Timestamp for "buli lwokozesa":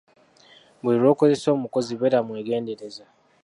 0.81-1.47